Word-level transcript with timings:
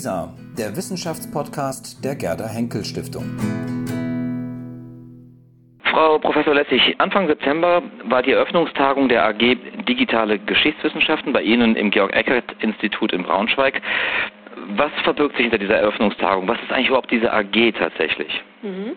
WISA, 0.00 0.32
der 0.56 0.74
Wissenschaftspodcast 0.76 2.02
der 2.02 2.14
Gerda 2.14 2.48
Henkel 2.48 2.82
Stiftung. 2.86 3.36
Frau 5.84 6.18
Professor 6.18 6.54
Lessig, 6.54 6.94
Anfang 6.96 7.26
September 7.26 7.82
war 8.04 8.22
die 8.22 8.32
Eröffnungstagung 8.32 9.10
der 9.10 9.26
AG 9.26 9.58
Digitale 9.86 10.38
Geschichtswissenschaften 10.38 11.34
bei 11.34 11.42
Ihnen 11.42 11.76
im 11.76 11.90
Georg-Eckert-Institut 11.90 13.12
in 13.12 13.24
Braunschweig. 13.24 13.82
Was 14.68 14.90
verbirgt 15.04 15.36
sich 15.36 15.42
hinter 15.42 15.58
dieser 15.58 15.76
Eröffnungstagung? 15.76 16.48
Was 16.48 16.58
ist 16.62 16.72
eigentlich 16.72 16.88
überhaupt 16.88 17.10
diese 17.10 17.30
AG 17.30 17.72
tatsächlich? 17.78 18.42
Mhm. 18.62 18.92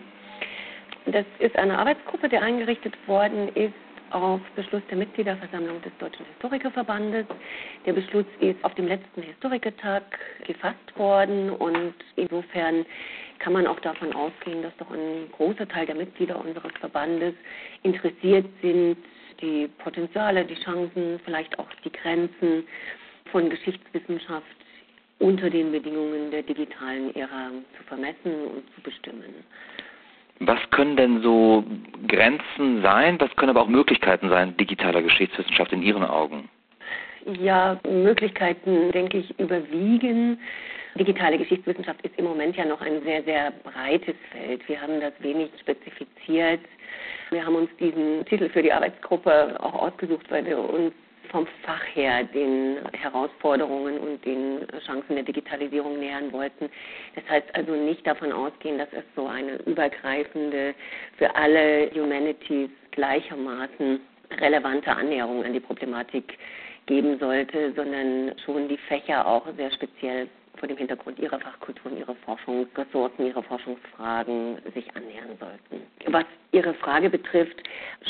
Das 1.04 1.26
ist 1.38 1.54
eine 1.56 1.78
Arbeitsgruppe, 1.78 2.30
die 2.30 2.38
eingerichtet 2.38 2.94
worden 3.06 3.48
ist 3.54 3.74
auf 4.14 4.40
Beschluss 4.54 4.82
der 4.88 4.96
Mitgliederversammlung 4.96 5.82
des 5.82 5.92
Deutschen 5.98 6.24
Historikerverbandes. 6.26 7.26
Der 7.84 7.92
Beschluss 7.92 8.26
ist 8.38 8.62
auf 8.64 8.72
dem 8.74 8.86
letzten 8.86 9.22
Historikertag 9.22 10.02
gefasst 10.46 10.96
worden 10.96 11.50
und 11.50 11.94
insofern 12.14 12.86
kann 13.40 13.52
man 13.52 13.66
auch 13.66 13.80
davon 13.80 14.14
ausgehen, 14.14 14.62
dass 14.62 14.76
doch 14.76 14.90
ein 14.92 15.30
großer 15.32 15.66
Teil 15.66 15.86
der 15.86 15.96
Mitglieder 15.96 16.38
unseres 16.40 16.72
Verbandes 16.78 17.34
interessiert 17.82 18.46
sind, 18.62 18.96
die 19.40 19.68
Potenziale, 19.78 20.44
die 20.44 20.62
Chancen, 20.62 21.20
vielleicht 21.24 21.58
auch 21.58 21.68
die 21.84 21.90
Grenzen 21.90 22.64
von 23.32 23.50
Geschichtswissenschaft 23.50 24.46
unter 25.18 25.50
den 25.50 25.72
Bedingungen 25.72 26.30
der 26.30 26.42
digitalen 26.42 27.14
Ära 27.16 27.50
zu 27.76 27.82
vermessen 27.84 28.46
und 28.46 28.62
zu 28.76 28.80
bestimmen. 28.82 29.34
Was 30.40 30.58
können 30.70 30.96
denn 30.96 31.22
so 31.22 31.64
Grenzen 32.08 32.82
sein? 32.82 33.20
Was 33.20 33.34
können 33.36 33.50
aber 33.50 33.62
auch 33.62 33.68
Möglichkeiten 33.68 34.28
sein 34.28 34.56
digitaler 34.56 35.02
Geschichtswissenschaft 35.02 35.72
in 35.72 35.82
Ihren 35.82 36.04
Augen? 36.04 36.48
Ja, 37.40 37.78
Möglichkeiten, 37.88 38.90
denke 38.92 39.18
ich, 39.18 39.38
überwiegen. 39.38 40.38
Digitale 40.96 41.38
Geschichtswissenschaft 41.38 42.02
ist 42.02 42.16
im 42.18 42.26
Moment 42.26 42.56
ja 42.56 42.64
noch 42.64 42.80
ein 42.80 43.02
sehr, 43.02 43.22
sehr 43.24 43.52
breites 43.62 44.14
Feld. 44.30 44.68
Wir 44.68 44.80
haben 44.80 45.00
das 45.00 45.12
wenig 45.20 45.50
spezifiziert. 45.60 46.60
Wir 47.30 47.44
haben 47.44 47.56
uns 47.56 47.70
diesen 47.80 48.24
Titel 48.26 48.48
für 48.48 48.62
die 48.62 48.72
Arbeitsgruppe 48.72 49.56
auch 49.60 49.74
ausgesucht, 49.74 50.30
weil 50.30 50.44
wir 50.44 50.58
uns 50.58 50.92
vom 51.34 51.48
Fach 51.64 51.82
her 51.94 52.22
den 52.22 52.78
Herausforderungen 52.92 53.98
und 53.98 54.24
den 54.24 54.64
Chancen 54.86 55.16
der 55.16 55.24
Digitalisierung 55.24 55.98
nähern 55.98 56.32
wollten. 56.32 56.70
Das 57.16 57.28
heißt 57.28 57.52
also 57.56 57.72
nicht 57.72 58.06
davon 58.06 58.30
ausgehen, 58.30 58.78
dass 58.78 58.86
es 58.92 59.02
so 59.16 59.26
eine 59.26 59.56
übergreifende, 59.64 60.76
für 61.18 61.34
alle 61.34 61.90
Humanities 61.92 62.70
gleichermaßen 62.92 63.98
relevante 64.40 64.92
Annäherung 64.92 65.44
an 65.44 65.52
die 65.52 65.58
Problematik 65.58 66.38
geben 66.86 67.18
sollte, 67.18 67.72
sondern 67.74 68.32
schon 68.44 68.68
die 68.68 68.78
Fächer 68.78 69.26
auch 69.26 69.44
sehr 69.56 69.72
speziell 69.72 70.28
vor 70.58 70.68
dem 70.68 70.76
Hintergrund 70.76 71.18
ihrer 71.18 71.38
Fachkultur 71.38 71.92
und 71.92 71.98
ihrer 71.98 72.14
Forschungsressourcen, 72.14 73.26
ihrer 73.26 73.42
Forschungsfragen 73.42 74.58
sich 74.74 74.94
annähern 74.96 75.36
sollten. 75.38 75.86
Was 76.06 76.24
Ihre 76.54 76.74
Frage 76.74 77.10
betrifft, 77.10 77.64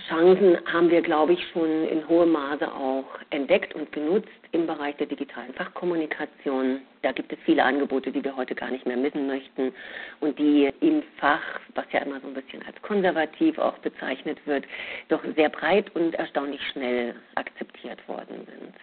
Chancen 0.07 0.59
haben 0.71 0.91
wir, 0.91 1.01
glaube 1.01 1.33
ich, 1.33 1.49
schon 1.53 1.89
in 1.89 2.07
hohem 2.07 2.33
Maße 2.33 2.71
auch 2.71 3.07
entdeckt 3.31 3.75
und 3.75 3.91
genutzt 3.91 4.29
im 4.53 4.67
Bereich 4.67 4.95
der 4.97 5.07
digitalen 5.07 5.55
Fachkommunikation. 5.55 6.83
Da 7.01 7.13
gibt 7.13 7.33
es 7.33 7.39
viele 7.47 7.65
Angebote, 7.65 8.13
die 8.13 8.23
wir 8.23 8.37
heute 8.37 8.55
gar 8.55 8.71
nicht 8.71 8.85
mehr 8.87 8.99
missen 8.99 9.27
möchten 9.27 9.73
und 10.21 10.39
die 10.39 10.71
im 10.81 11.03
Fach, 11.17 11.41
was 11.75 11.87
ja 11.93 12.01
immer 12.01 12.21
so 12.21 12.27
ein 12.27 12.35
bisschen 12.35 12.63
als 12.67 12.81
konservativ 12.83 13.59
auch 13.59 13.79
bezeichnet 13.79 14.39
wird, 14.45 14.67
doch 15.09 15.23
sehr 15.37 15.49
breit 15.49 15.95
und 15.97 16.15
erstaunlich 16.15 16.61
schnell 16.73 17.15
akzeptiert 17.37 18.07
worden 18.07 18.47
sind. 18.47 18.75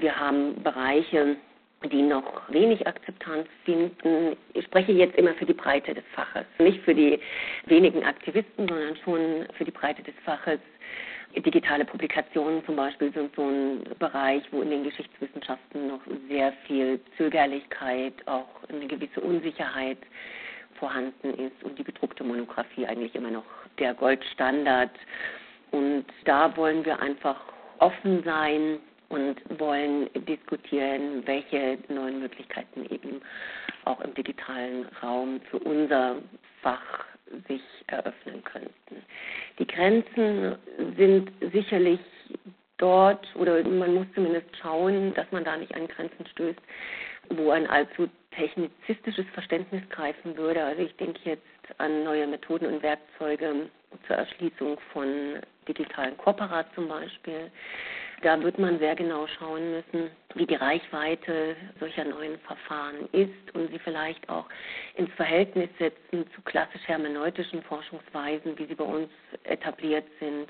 Wir 0.00 0.18
haben 0.18 0.62
Bereiche, 0.62 1.36
die 1.88 2.02
noch 2.02 2.42
wenig 2.48 2.86
Akzeptanz 2.86 3.46
finden. 3.64 4.36
Ich 4.54 4.64
spreche 4.64 4.92
jetzt 4.92 5.16
immer 5.16 5.34
für 5.34 5.46
die 5.46 5.54
Breite 5.54 5.94
des 5.94 6.04
Faches, 6.14 6.46
nicht 6.58 6.82
für 6.82 6.94
die 6.94 7.18
wenigen 7.66 8.04
Aktivisten, 8.04 8.68
sondern 8.68 8.96
schon 9.04 9.46
für 9.56 9.64
die 9.64 9.70
Breite 9.70 10.02
des 10.02 10.14
Faches. 10.24 10.60
Digitale 11.34 11.86
Publikationen 11.86 12.64
zum 12.66 12.76
Beispiel 12.76 13.10
sind 13.12 13.34
so 13.34 13.42
ein 13.42 13.84
Bereich, 13.98 14.42
wo 14.50 14.60
in 14.60 14.68
den 14.68 14.84
Geschichtswissenschaften 14.84 15.88
noch 15.88 16.00
sehr 16.28 16.52
viel 16.66 17.00
Zögerlichkeit, 17.16 18.12
auch 18.26 18.48
eine 18.68 18.86
gewisse 18.86 19.20
Unsicherheit 19.20 19.98
vorhanden 20.74 21.32
ist 21.34 21.62
und 21.62 21.78
die 21.78 21.84
gedruckte 21.84 22.22
Monographie 22.22 22.86
eigentlich 22.86 23.14
immer 23.14 23.30
noch 23.30 23.46
der 23.78 23.94
Goldstandard. 23.94 24.90
Und 25.70 26.04
da 26.26 26.54
wollen 26.56 26.84
wir 26.84 27.00
einfach 27.00 27.40
offen 27.78 28.22
sein, 28.24 28.78
und 29.12 29.36
wollen 29.60 30.08
diskutieren, 30.26 31.26
welche 31.26 31.78
neuen 31.88 32.20
Möglichkeiten 32.20 32.86
eben 32.90 33.20
auch 33.84 34.00
im 34.00 34.14
digitalen 34.14 34.86
Raum 35.02 35.40
für 35.50 35.58
unser 35.58 36.16
Fach 36.62 37.04
sich 37.46 37.62
eröffnen 37.88 38.42
könnten. 38.44 39.04
Die 39.58 39.66
Grenzen 39.66 40.56
sind 40.96 41.30
sicherlich 41.52 42.00
dort, 42.78 43.26
oder 43.36 43.62
man 43.64 43.94
muss 43.94 44.06
zumindest 44.14 44.48
schauen, 44.60 45.12
dass 45.14 45.30
man 45.30 45.44
da 45.44 45.56
nicht 45.56 45.74
an 45.74 45.88
Grenzen 45.88 46.26
stößt, 46.32 46.60
wo 47.30 47.50
ein 47.50 47.66
allzu 47.68 48.08
technizistisches 48.32 49.26
Verständnis 49.34 49.82
greifen 49.90 50.36
würde. 50.36 50.64
Also 50.64 50.82
ich 50.82 50.96
denke 50.96 51.20
jetzt 51.24 51.42
an 51.78 52.04
neue 52.04 52.26
Methoden 52.26 52.66
und 52.66 52.82
Werkzeuge 52.82 53.68
zur 54.06 54.16
Erschließung 54.16 54.78
von 54.92 55.38
digitalen 55.68 56.16
Kooperat 56.16 56.66
zum 56.74 56.88
Beispiel 56.88 57.50
da 58.22 58.40
wird 58.42 58.58
man 58.58 58.78
sehr 58.78 58.94
genau 58.94 59.26
schauen 59.26 59.72
müssen, 59.72 60.10
wie 60.34 60.46
die 60.46 60.54
Reichweite 60.54 61.56
solcher 61.78 62.04
neuen 62.04 62.38
Verfahren 62.40 63.08
ist 63.12 63.54
und 63.54 63.70
sie 63.70 63.78
vielleicht 63.78 64.28
auch 64.28 64.46
ins 64.96 65.12
Verhältnis 65.14 65.68
setzen 65.78 66.24
zu 66.34 66.40
klassisch 66.42 66.86
hermeneutischen 66.86 67.62
Forschungsweisen, 67.62 68.58
wie 68.58 68.66
sie 68.66 68.74
bei 68.74 68.84
uns 68.84 69.08
etabliert 69.44 70.06
sind 70.20 70.48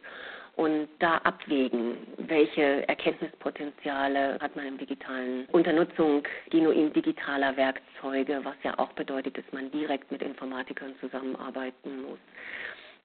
und 0.56 0.88
da 0.99 1.16
abwägen, 1.19 1.97
welche 2.19 2.87
Erkenntnispotenziale 2.87 4.38
hat 4.41 4.55
man 4.55 4.66
im 4.66 4.78
digitalen 4.78 5.47
unter 5.53 5.72
Nutzung 5.72 6.22
genuin 6.50 6.93
digitaler 6.93 7.56
Werkzeuge, 7.56 8.41
was 8.44 8.56
ja 8.62 8.78
auch 8.78 8.93
bedeutet, 8.93 9.38
dass 9.38 9.50
man 9.53 9.71
direkt 9.71 10.12
mit 10.12 10.21
Informatikern 10.21 10.94
zusammenarbeiten 11.00 12.03
muss. 12.03 12.19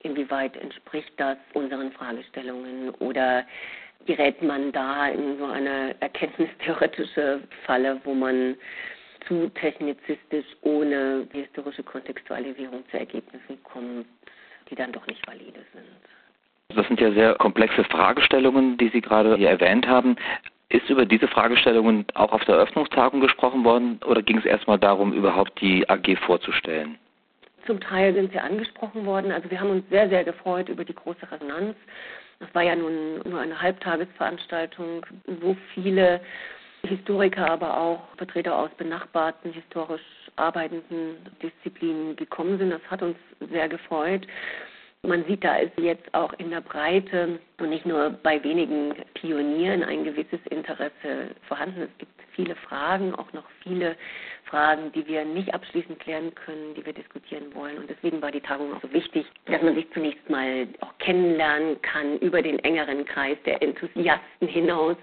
Inwieweit 0.03 0.55
entspricht 0.57 1.11
das 1.17 1.37
unseren 1.53 1.91
Fragestellungen 1.91 2.89
oder 2.95 3.45
gerät 4.05 4.41
man 4.41 4.71
da 4.71 5.07
in 5.07 5.37
so 5.37 5.45
eine 5.45 5.95
erkenntnistheoretische 5.99 7.41
Falle, 7.65 7.99
wo 8.03 8.13
man 8.13 8.55
zu 9.27 9.49
technizistisch 9.49 10.45
ohne 10.61 11.27
historische 11.33 11.83
Kontextualisierung 11.83 12.83
zu 12.89 12.97
Ergebnissen 12.97 13.61
kommt, 13.63 14.05
die 14.69 14.75
dann 14.75 14.91
doch 14.91 15.05
nicht 15.07 15.25
valide 15.27 15.59
sind. 15.73 15.85
Das 16.75 16.87
sind 16.87 16.99
ja 16.99 17.11
sehr 17.11 17.35
komplexe 17.35 17.83
Fragestellungen, 17.85 18.77
die 18.77 18.89
Sie 18.89 19.01
gerade 19.01 19.35
hier 19.35 19.49
erwähnt 19.49 19.87
haben. 19.87 20.15
Ist 20.69 20.89
über 20.89 21.05
diese 21.05 21.27
Fragestellungen 21.27 22.05
auch 22.13 22.33
auf 22.33 22.43
der 22.43 22.55
Eröffnungstagung 22.55 23.21
gesprochen 23.21 23.63
worden 23.63 23.99
oder 24.05 24.21
ging 24.21 24.37
es 24.37 24.45
erstmal 24.45 24.77
darum, 24.77 25.13
überhaupt 25.13 25.61
die 25.61 25.89
AG 25.89 26.17
vorzustellen? 26.25 26.97
Zum 27.65 27.79
Teil 27.79 28.13
sind 28.13 28.31
sie 28.31 28.39
angesprochen 28.39 29.05
worden. 29.05 29.31
Also 29.31 29.49
wir 29.49 29.59
haben 29.59 29.69
uns 29.69 29.89
sehr, 29.89 30.09
sehr 30.09 30.23
gefreut 30.23 30.67
über 30.67 30.83
die 30.83 30.95
große 30.95 31.29
Resonanz. 31.31 31.75
Das 32.39 32.53
war 32.53 32.61
ja 32.63 32.75
nun 32.75 33.19
nur 33.25 33.39
eine 33.39 33.61
Halbtagesveranstaltung, 33.61 35.05
wo 35.41 35.55
viele 35.73 36.21
Historiker, 36.83 37.49
aber 37.49 37.77
auch 37.77 38.03
Vertreter 38.17 38.57
aus 38.57 38.69
benachbarten 38.77 39.51
historisch 39.51 40.01
arbeitenden 40.35 41.17
Disziplinen 41.41 42.15
gekommen 42.15 42.57
sind. 42.57 42.69
Das 42.69 42.81
hat 42.89 43.01
uns 43.01 43.17
sehr 43.51 43.67
gefreut. 43.67 44.27
Man 45.03 45.25
sieht, 45.25 45.43
da 45.43 45.57
ist 45.57 45.77
jetzt 45.77 46.13
auch 46.13 46.33
in 46.33 46.49
der 46.49 46.61
Breite 46.61 47.39
und 47.59 47.69
nicht 47.69 47.85
nur 47.85 48.09
bei 48.09 48.43
wenigen 48.43 48.93
Pionieren 49.13 49.83
ein 49.83 50.03
gewisses 50.03 50.39
Interesse 50.49 51.35
vorhanden. 51.47 51.81
Es 51.81 51.97
gibt 51.97 52.11
viele 52.33 52.55
Fragen, 52.55 53.13
auch 53.15 53.31
noch 53.33 53.45
viele 53.63 53.95
Fragen, 54.49 54.91
die 54.93 55.05
wir 55.07 55.25
nicht 55.25 55.53
abschließend 55.53 55.99
klären 55.99 56.33
können, 56.35 56.73
die 56.75 56.85
wir 56.85 56.93
diskutieren 56.93 57.53
wollen. 57.53 57.77
Und 57.77 57.89
deswegen 57.89 58.21
war 58.21 58.31
die 58.31 58.41
Tagung 58.41 58.73
auch 58.73 58.81
so 58.81 58.91
wichtig, 58.93 59.25
dass 59.45 59.61
man 59.61 59.75
sich 59.75 59.89
zunächst 59.93 60.29
mal 60.29 60.67
auch 60.79 60.97
kennenlernen 60.99 61.81
kann 61.81 62.17
über 62.19 62.41
den 62.41 62.59
engeren 62.59 63.05
Kreis 63.05 63.37
der 63.45 63.61
Enthusiasten 63.61 64.47
hinaus, 64.47 64.95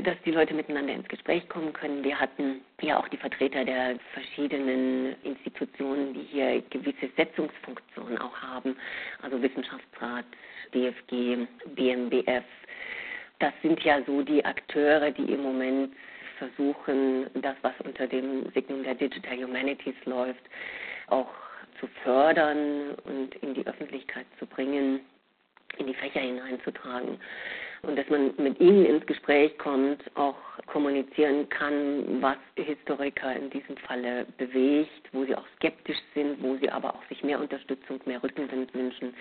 dass 0.00 0.16
die 0.24 0.32
Leute 0.32 0.54
miteinander 0.54 0.92
ins 0.92 1.08
Gespräch 1.08 1.48
kommen 1.48 1.72
können. 1.72 2.02
Wir 2.02 2.18
hatten 2.18 2.60
ja 2.80 2.98
auch 2.98 3.08
die 3.08 3.16
Vertreter 3.16 3.64
der 3.64 3.96
verschiedenen 4.12 5.14
Institutionen, 5.22 6.14
die 6.14 6.22
hier 6.22 6.62
gewisse 6.70 7.08
Setzungsfunktionen 7.16 8.18
auch 8.18 8.36
haben, 8.36 8.76
also 9.22 9.40
Wissenschaftsrat, 9.40 10.24
DFG, 10.74 11.46
BMBF. 11.74 12.44
Das 13.38 13.52
sind 13.62 13.82
ja 13.84 14.02
so 14.04 14.22
die 14.22 14.44
Akteure, 14.44 15.10
die 15.10 15.32
im 15.32 15.42
Moment 15.42 15.94
versuchen, 16.40 17.26
das, 17.34 17.54
was 17.62 17.74
unter 17.84 18.06
dem 18.06 18.50
Signum 18.52 18.82
der 18.82 18.94
Digital 18.94 19.44
Humanities 19.44 19.94
läuft, 20.06 20.42
auch 21.08 21.28
zu 21.78 21.86
fördern 22.02 22.94
und 23.04 23.34
in 23.36 23.54
die 23.54 23.66
Öffentlichkeit 23.66 24.26
zu 24.38 24.46
bringen, 24.46 25.00
in 25.78 25.86
die 25.86 25.94
Fächer 25.94 26.20
hineinzutragen. 26.20 27.20
und 27.82 27.96
dass 27.96 28.08
man 28.10 28.34
mit 28.36 28.60
ihnen 28.60 28.84
ins 28.84 29.06
Gespräch 29.06 29.56
kommt, 29.56 30.02
auch 30.14 30.36
kommunizieren 30.66 31.48
kann, 31.48 32.20
was 32.20 32.36
Historiker 32.56 33.34
in 33.34 33.48
diesem 33.48 33.76
Falle 33.78 34.26
bewegt, 34.36 35.08
wo 35.12 35.24
sie 35.24 35.34
auch 35.34 35.46
skeptisch 35.56 35.96
sind, 36.14 36.42
wo 36.42 36.56
sie 36.56 36.70
aber 36.70 36.94
auch 36.94 37.02
sich 37.08 37.22
mehr 37.24 37.40
Unterstützung, 37.40 37.98
mehr 38.04 38.22
Rückenwind 38.22 38.74
wünschen. 38.74 39.14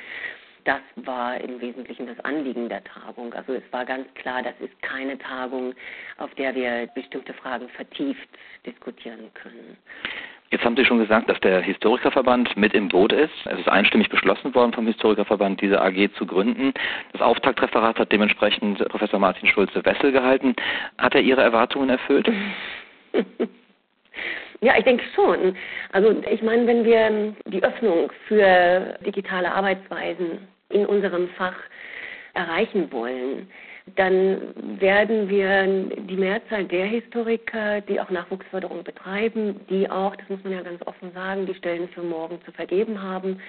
Das 0.69 0.81
war 1.07 1.41
im 1.41 1.59
Wesentlichen 1.59 2.05
das 2.05 2.19
Anliegen 2.23 2.69
der 2.69 2.83
Tagung. 2.83 3.33
Also 3.33 3.53
es 3.53 3.63
war 3.71 3.85
ganz 3.85 4.05
klar, 4.13 4.43
das 4.43 4.53
ist 4.59 4.79
keine 4.83 5.17
Tagung, 5.17 5.73
auf 6.19 6.29
der 6.35 6.53
wir 6.53 6.87
bestimmte 6.93 7.33
Fragen 7.33 7.67
vertieft 7.69 8.29
diskutieren 8.67 9.31
können. 9.33 9.77
Jetzt 10.51 10.63
haben 10.63 10.75
Sie 10.75 10.85
schon 10.85 10.99
gesagt, 10.99 11.27
dass 11.27 11.39
der 11.39 11.61
Historikerverband 11.61 12.55
mit 12.55 12.75
im 12.75 12.87
Boot 12.87 13.11
ist. 13.11 13.33
Es 13.45 13.57
ist 13.57 13.67
einstimmig 13.67 14.09
beschlossen 14.09 14.53
worden 14.53 14.71
vom 14.71 14.85
Historikerverband, 14.85 15.59
diese 15.59 15.81
AG 15.81 16.11
zu 16.19 16.27
gründen. 16.27 16.71
Das 17.13 17.21
Auftaktreferat 17.23 17.97
hat 17.97 18.11
dementsprechend 18.11 18.77
Professor 18.89 19.17
Martin 19.19 19.49
Schulze-Wessel 19.49 20.11
gehalten. 20.11 20.55
Hat 20.99 21.15
er 21.15 21.21
Ihre 21.21 21.41
Erwartungen 21.41 21.89
erfüllt? 21.89 22.29
Ja, 24.61 24.73
ich 24.77 24.83
denke 24.83 25.05
schon. 25.15 25.55
Also 25.93 26.21
ich 26.29 26.41
meine, 26.41 26.67
wenn 26.67 26.83
wir 26.83 27.33
die 27.45 27.63
Öffnung 27.63 28.11
für 28.27 28.99
digitale 29.05 29.53
Arbeitsweisen 29.53 30.49
in 30.69 30.85
unserem 30.85 31.29
Fach 31.29 31.55
erreichen 32.33 32.91
wollen, 32.91 33.49
dann 33.95 34.53
werden 34.79 35.29
wir 35.29 35.65
die 36.03 36.15
Mehrzahl 36.15 36.65
der 36.65 36.85
Historiker, 36.85 37.81
die 37.81 37.99
auch 37.99 38.09
Nachwuchsförderung 38.09 38.83
betreiben, 38.83 39.59
die 39.69 39.89
auch, 39.89 40.15
das 40.15 40.29
muss 40.29 40.43
man 40.43 40.53
ja 40.53 40.61
ganz 40.61 40.81
offen 40.85 41.11
sagen, 41.13 41.45
die 41.45 41.55
Stellen 41.55 41.89
für 41.89 42.03
morgen 42.03 42.39
zu 42.45 42.51
vergeben 42.51 43.01
haben, 43.01 43.39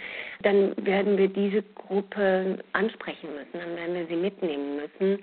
dann 0.43 0.75
werden 0.85 1.19
wir 1.19 1.29
diese 1.29 1.63
Gruppe 1.75 2.59
ansprechen 2.73 3.29
müssen, 3.35 3.53
dann 3.53 3.77
werden 3.77 3.95
wir 3.95 4.07
sie 4.07 4.17
mitnehmen 4.17 4.77
müssen. 4.77 5.23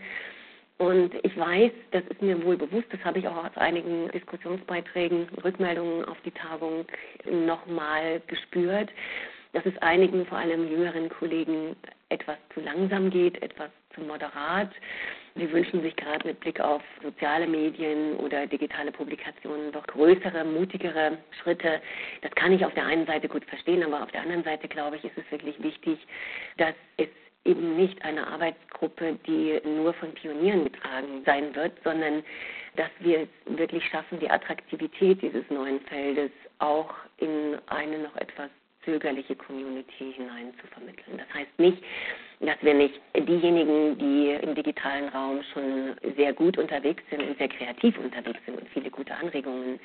Und 0.78 1.16
ich 1.24 1.36
weiß, 1.36 1.72
das 1.90 2.04
ist 2.10 2.22
mir 2.22 2.44
wohl 2.44 2.56
bewusst, 2.56 2.86
das 2.92 3.04
habe 3.04 3.18
ich 3.18 3.28
auch 3.28 3.46
aus 3.46 3.58
einigen 3.58 4.12
Diskussionsbeiträgen, 4.12 5.28
Rückmeldungen 5.44 6.06
auf 6.06 6.18
die 6.24 6.32
Tagung 6.32 6.86
nochmal 7.26 8.22
gespürt, 8.28 8.90
dass 9.58 9.66
es 9.66 9.82
einigen, 9.82 10.24
vor 10.28 10.38
allem 10.38 10.70
jüngeren 10.70 11.10
Kollegen, 11.10 11.76
etwas 12.10 12.38
zu 12.54 12.60
langsam 12.60 13.10
geht, 13.10 13.42
etwas 13.42 13.72
zu 13.96 14.02
moderat. 14.02 14.70
Sie 15.34 15.52
wünschen 15.52 15.82
sich 15.82 15.96
gerade 15.96 16.28
mit 16.28 16.40
Blick 16.42 16.60
auf 16.60 16.84
soziale 17.02 17.48
Medien 17.48 18.18
oder 18.18 18.46
digitale 18.46 18.92
Publikationen 18.92 19.72
doch 19.72 19.86
größere, 19.88 20.46
mutigere 20.46 21.18
Schritte. 21.42 21.82
Das 22.22 22.32
kann 22.36 22.52
ich 22.52 22.64
auf 22.64 22.74
der 22.76 22.86
einen 22.86 23.08
Seite 23.08 23.28
gut 23.28 23.46
verstehen, 23.46 23.84
aber 23.84 24.04
auf 24.04 24.12
der 24.12 24.22
anderen 24.22 24.44
Seite, 24.44 24.68
glaube 24.68 24.98
ich, 24.98 25.04
ist 25.06 25.18
es 25.18 25.32
wirklich 25.32 25.62
wichtig, 25.62 25.98
dass 26.58 26.76
es 26.98 27.10
eben 27.44 27.76
nicht 27.78 28.00
eine 28.04 28.28
Arbeitsgruppe, 28.28 29.18
die 29.26 29.60
nur 29.66 29.94
von 29.96 30.14
Pionieren 30.14 30.66
getragen 30.66 31.24
sein 31.26 31.56
wird, 31.56 31.74
sondern 31.84 32.24
dass 32.76 32.92
wir 33.00 33.22
es 33.22 33.58
wirklich 33.58 33.84
schaffen, 33.90 34.20
die 34.20 34.30
Attraktivität 34.30 35.20
dieses 35.24 35.50
neuen 35.50 35.80
Feldes 35.82 36.32
auch 36.60 36.94
in 37.18 37.58
eine 37.68 37.98
noch 38.00 38.16
etwas 38.18 38.52
zögerliche 38.88 39.36
Community 39.36 40.14
hinein 40.16 40.54
zu 40.62 40.68
vermitteln. 40.68 41.18
Das 41.18 41.28
heißt 41.34 41.60
nicht, 41.60 41.84
dass 42.40 42.56
wir 42.62 42.74
nicht 42.74 43.00
diejenigen, 43.16 43.98
die 43.98 44.32
im 44.42 44.56
digitalen 44.56 45.10
Raum 45.10 45.42
schon 45.54 45.96
sehr 46.16 46.32
gut 46.32 46.58
unterwegs 46.58 47.04
sind 47.10 47.22
und 47.22 47.38
sehr 47.38 47.50
kreativ 47.50 47.98
unterwegs 48.00 48.40
sind 48.46 48.58
und 48.58 48.70
viele 48.70 48.90
gute 48.90 49.14
Anregungen 49.14 49.80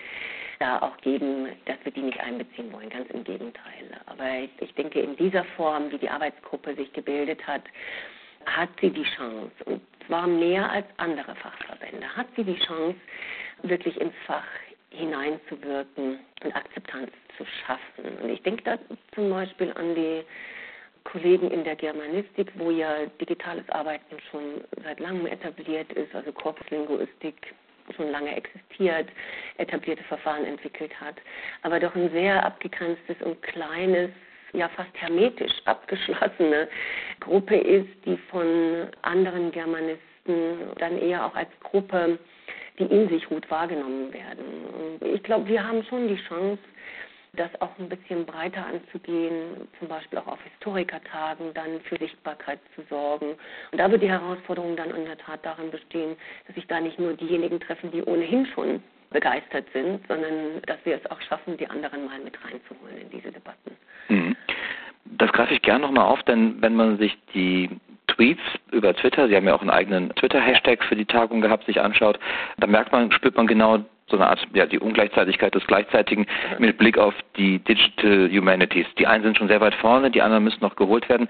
da 0.60 0.81
auch 0.81 0.96
geben, 0.99 1.49
dass 1.64 1.76
wir 1.82 1.90
die 1.90 2.02
nicht 2.02 2.20
einbeziehen 2.20 2.72
wollen. 2.72 2.90
Ganz 2.90 3.10
im 3.10 3.25
Gegenteil. 3.25 3.90
Aber 4.06 4.25
ich 4.60 4.72
denke, 4.75 5.00
in 5.00 5.16
dieser 5.16 5.44
Form, 5.56 5.90
wie 5.90 5.98
die 5.98 6.08
Arbeitsgruppe 6.08 6.76
sich 6.76 6.93
gebildet 6.93 7.44
hat, 7.44 7.62
hat 8.46 8.69
sie 8.81 8.90
die 8.90 9.05
Chance, 9.16 9.52
und 9.66 9.81
zwar 10.06 10.26
mehr 10.26 10.70
als 10.70 10.87
andere 10.96 11.34
Fachverbände, 11.37 12.16
hat 12.16 12.26
sie 12.37 12.44
die 12.44 12.58
Chance, 12.58 12.98
wirklich 13.62 14.00
ins 14.00 14.14
Fach 14.26 14.44
hineinzuwirken 14.92 16.18
und 16.44 16.56
Akzeptanz 16.56 17.10
zu 17.36 17.44
schaffen. 17.44 18.18
Und 18.22 18.30
ich 18.30 18.42
denke 18.42 18.62
da 18.64 18.78
zum 19.14 19.30
Beispiel 19.30 19.72
an 19.72 19.94
die 19.94 20.22
Kollegen 21.04 21.50
in 21.50 21.64
der 21.64 21.76
Germanistik, 21.76 22.52
wo 22.56 22.70
ja 22.70 23.06
digitales 23.20 23.68
Arbeiten 23.70 24.16
schon 24.30 24.64
seit 24.84 25.00
langem 25.00 25.26
etabliert 25.26 25.92
ist, 25.92 26.14
also 26.14 26.32
Korpuslinguistik 26.32 27.54
schon 27.96 28.10
lange 28.10 28.36
existiert, 28.36 29.08
etablierte 29.58 30.04
Verfahren 30.04 30.44
entwickelt 30.44 30.98
hat, 31.00 31.16
aber 31.62 31.80
doch 31.80 31.94
ein 31.96 32.10
sehr 32.10 32.44
abgegrenztes 32.44 33.16
und 33.22 33.42
kleines, 33.42 34.10
ja 34.52 34.68
fast 34.68 34.90
hermetisch 34.94 35.52
abgeschlossene 35.64 36.68
Gruppe 37.20 37.56
ist, 37.56 37.90
die 38.04 38.16
von 38.30 38.88
anderen 39.02 39.50
Germanisten 39.50 40.70
dann 40.78 40.98
eher 40.98 41.26
auch 41.26 41.34
als 41.34 41.48
Gruppe, 41.60 42.18
die 42.78 42.84
in 42.84 43.08
sich 43.08 43.26
gut 43.26 43.50
wahrgenommen 43.50 44.12
werden. 44.12 45.14
Ich 45.14 45.22
glaube, 45.22 45.46
wir 45.48 45.66
haben 45.66 45.82
schon 45.84 46.08
die 46.08 46.20
Chance, 46.28 46.58
das 47.34 47.48
auch 47.62 47.70
ein 47.78 47.88
bisschen 47.88 48.26
breiter 48.26 48.66
anzugehen, 48.66 49.69
zum 49.78 49.88
Beispiel 49.88 50.19
auch 50.19 50.26
auf 50.26 50.42
Historikertagen 50.42 51.54
dann 51.54 51.80
für 51.82 51.96
Sichtbarkeit 51.96 52.58
zu 52.74 52.82
sorgen. 52.90 53.36
Und 53.70 53.78
da 53.78 53.90
wird 53.90 54.02
die 54.02 54.10
Herausforderung 54.10 54.76
dann 54.76 54.90
in 54.90 55.06
der 55.06 55.16
Tat 55.16 55.40
darin 55.42 55.70
bestehen, 55.70 56.16
dass 56.46 56.54
sich 56.56 56.66
da 56.66 56.78
nicht 56.78 56.98
nur 56.98 57.14
diejenigen 57.14 57.58
treffen, 57.58 57.90
die 57.90 58.02
ohnehin 58.02 58.44
schon 58.46 58.82
begeistert 59.10 59.66
sind, 59.72 60.06
sondern 60.08 60.60
dass 60.66 60.78
wir 60.84 60.96
es 60.96 61.10
auch 61.10 61.20
schaffen, 61.22 61.56
die 61.56 61.66
anderen 61.66 62.04
mal 62.04 62.19
mit 62.20 62.36
reinzuholen 62.44 62.98
in 62.98 63.10
diese 63.10 63.32
Debatten. 63.32 63.76
Mhm. 64.08 64.36
Das 65.04 65.32
greife 65.32 65.54
ich 65.54 65.62
gerne 65.62 65.86
nochmal 65.86 66.06
auf, 66.06 66.22
denn 66.24 66.60
wenn 66.60 66.74
man 66.74 66.98
sich 66.98 67.16
die 67.34 67.70
Tweets 68.14 68.42
über 68.70 68.94
Twitter, 68.94 69.28
Sie 69.28 69.36
haben 69.36 69.46
ja 69.46 69.54
auch 69.54 69.60
einen 69.60 69.70
eigenen 69.70 70.14
Twitter-Hashtag 70.14 70.84
für 70.84 70.96
die 70.96 71.04
Tagung 71.04 71.40
gehabt, 71.40 71.64
sich 71.66 71.80
anschaut, 71.80 72.18
da 72.58 72.66
merkt 72.66 72.92
man, 72.92 73.10
spürt 73.12 73.36
man 73.36 73.46
genau 73.46 73.84
so 74.08 74.16
eine 74.16 74.28
Art, 74.28 74.46
ja, 74.52 74.66
die 74.66 74.78
Ungleichzeitigkeit 74.78 75.54
des 75.54 75.66
Gleichzeitigen 75.66 76.26
mit 76.58 76.76
Blick 76.78 76.98
auf 76.98 77.14
die 77.36 77.58
Digital 77.60 78.28
Humanities. 78.30 78.86
Die 78.98 79.06
einen 79.06 79.24
sind 79.24 79.38
schon 79.38 79.48
sehr 79.48 79.60
weit 79.60 79.74
vorne, 79.76 80.10
die 80.10 80.22
anderen 80.22 80.44
müssen 80.44 80.60
noch 80.60 80.76
geholt 80.76 81.08
werden. 81.08 81.28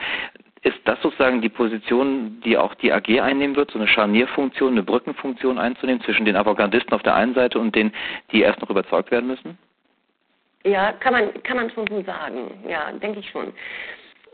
Ist 0.62 0.78
das 0.84 1.00
sozusagen 1.02 1.40
die 1.40 1.48
Position, 1.48 2.40
die 2.44 2.56
auch 2.56 2.74
die 2.74 2.92
AG 2.92 3.20
einnehmen 3.20 3.56
wird, 3.56 3.70
so 3.70 3.78
eine 3.78 3.88
Scharnierfunktion, 3.88 4.72
eine 4.72 4.82
Brückenfunktion 4.82 5.58
einzunehmen 5.58 6.02
zwischen 6.02 6.24
den 6.24 6.36
Avantgardisten 6.36 6.92
auf 6.92 7.02
der 7.02 7.14
einen 7.14 7.34
Seite 7.34 7.58
und 7.58 7.74
denen, 7.74 7.92
die 8.30 8.42
erst 8.42 8.60
noch 8.60 8.70
überzeugt 8.70 9.10
werden 9.10 9.26
müssen? 9.26 9.58
Ja, 10.64 10.92
kann 10.92 11.12
man, 11.12 11.42
kann 11.42 11.56
man 11.56 11.70
schon 11.70 11.86
so 11.88 12.02
sagen. 12.02 12.62
Ja, 12.68 12.92
denke 12.92 13.20
ich 13.20 13.30
schon. 13.30 13.52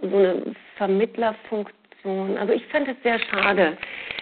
So 0.03 0.17
eine 0.17 0.55
Vermittlerfunktion. 0.77 1.78
Also 2.05 2.53
ich 2.53 2.65
fände 2.67 2.93
es 2.93 3.03
sehr 3.03 3.19
schade, 3.19 3.77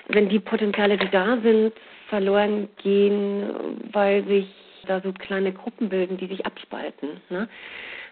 wenn 0.08 0.28
die 0.28 0.40
Potenziale, 0.40 0.96
die 0.96 1.10
da 1.10 1.38
sind, 1.42 1.72
verloren 2.08 2.68
gehen, 2.82 3.50
weil 3.92 4.24
sich 4.24 4.46
da 4.86 5.00
so 5.00 5.12
kleine 5.12 5.52
Gruppen 5.52 5.88
bilden, 5.88 6.16
die 6.16 6.26
sich 6.26 6.46
abspalten. 6.46 7.20
Ne? 7.28 7.48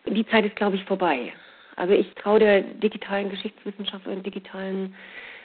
Die 0.07 0.27
Zeit 0.27 0.45
ist, 0.45 0.57
glaube 0.57 0.77
ich, 0.77 0.85
vorbei. 0.85 1.33
Also 1.77 1.95
ich 1.95 2.13
traue 2.15 2.41
der 2.41 2.61
digitalen 2.61 3.31
Geschichtswissenschaft 3.31 4.07
und 4.07 4.25
digitalen 4.25 4.95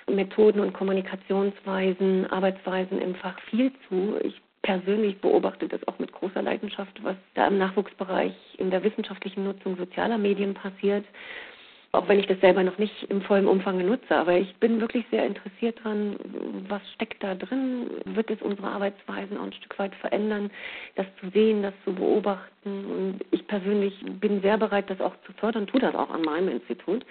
Methoden 0.08 0.60
und 0.60 0.74
Kommunikationsweisen, 0.74 2.30
Arbeitsweisen 2.32 3.00
im 3.00 3.16
Fach 3.16 3.40
viel 3.50 3.72
zu. 3.88 4.18
Ich 4.24 4.42
persönlich 4.62 5.20
beobachte 5.22 5.68
das 5.68 5.88
auch 5.88 5.98
mit 6.00 6.12
großer 6.12 6.42
Leidenschaft, 6.42 7.02
was 7.04 7.16
da 7.36 7.48
im 7.48 7.58
Nachwuchsbereich 7.58 8.34
in 8.58 8.72
der 8.72 8.84
wissenschaftlichen 8.84 9.44
Nutzung 9.44 9.78
sozialer 9.78 10.18
Medien 10.18 10.54
passiert 10.54 11.06
auch 11.92 12.08
wenn 12.08 12.20
ich 12.20 12.28
das 12.28 12.40
selber 12.40 12.64
noch 12.64 12.78
nicht 12.78 13.04
im 13.10 13.22
vollen 13.22 13.48
Umfang 13.48 13.84
nutze. 13.84 14.16
Aber 14.16 14.34
ich 14.34 14.56
bin 14.58 14.80
wirklich 14.80 15.06
sehr 15.10 15.26
interessiert 15.26 15.80
daran, 15.80 16.16
was 16.68 16.82
steckt 16.94 17.24
da 17.24 17.34
drin? 17.36 17.90
Wird 18.06 18.30
es 18.30 18.42
unsere 18.42 18.68
Arbeitsweisen 18.68 19.38
auch 19.38 19.44
ein 19.44 19.54
Stück 19.54 19.78
weit 19.80 19.96
verändern, 19.96 20.52
das 20.96 21.08
zu 21.20 21.30
sehen, 21.30 21.64
das 21.64 21.74
zu 21.84 21.94
beobachten? 21.94 22.86
Und 22.86 23.20
ich 23.32 23.46
persönlich 23.48 23.94
bin 24.20 24.42
sehr 24.42 24.58
bereit, 24.58 24.90
das 24.90 25.02
auch 25.02 25.16
zu 25.26 25.34
fördern, 25.34 25.68
tue 25.68 25.80
das 25.80 25.96
auch 25.96 26.12
an 26.12 26.22
meinem 26.22 26.50
Institut. 26.50 27.06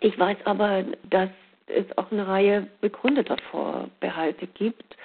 Ich 0.00 0.16
weiß 0.18 0.36
aber, 0.44 0.84
dass 1.10 1.30
es 1.66 1.86
auch 1.98 2.12
eine 2.12 2.28
Reihe 2.28 2.68
begründeter 2.80 3.36
Vorbehalte 3.50 4.46
gibt 4.46 4.96